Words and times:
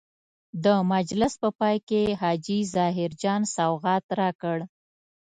د 0.63 0.65
مجلس 0.91 1.33
په 1.41 1.49
پای 1.59 1.77
کې 1.89 2.01
حاجي 2.21 2.59
ظاهر 2.75 3.11
جان 3.21 3.41
سوغات 3.55 4.05
راکړ. 4.19 4.57